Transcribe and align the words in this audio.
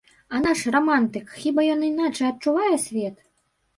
А 0.35 0.39
наш 0.45 0.61
рамантык, 0.75 1.27
хіба 1.41 1.67
ён 1.73 1.85
іначай 1.91 2.27
адчувае 2.33 2.73
свет? 2.89 3.15